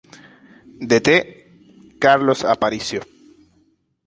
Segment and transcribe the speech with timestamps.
[0.89, 1.07] Dt:
[2.03, 3.01] Carlos Aparicio.